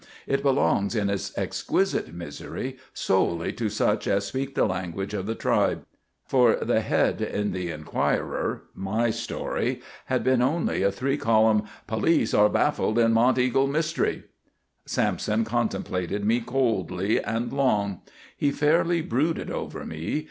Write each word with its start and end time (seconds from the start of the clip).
It 0.25 0.41
belongs 0.41 0.95
in 0.95 1.11
its 1.11 1.31
exquisite 1.37 2.11
misery 2.11 2.77
solely 2.91 3.53
to 3.53 3.69
such 3.69 4.07
as 4.07 4.25
speak 4.25 4.55
the 4.55 4.65
language 4.65 5.13
of 5.13 5.27
the 5.27 5.35
tribe. 5.35 5.85
For 6.25 6.55
the 6.55 6.81
head 6.81 7.21
in 7.21 7.51
the 7.51 7.69
Enquirer 7.69 8.63
my 8.73 9.11
story 9.11 9.79
had 10.05 10.23
been 10.23 10.41
only 10.41 10.81
a 10.81 10.91
three 10.91 11.17
column: 11.17 11.65
POLICE 11.85 12.33
ARE 12.33 12.49
BAFFLED 12.49 12.97
IN 12.97 13.13
MONTEAGLE 13.13 13.67
MYSTERY! 13.67 14.23
Sampson 14.87 15.45
contemplated 15.45 16.25
me 16.25 16.39
coldly 16.39 17.23
and 17.23 17.53
long; 17.53 18.01
he 18.35 18.49
fairly 18.49 19.01
brooded 19.03 19.51
over 19.51 19.85
me. 19.85 20.19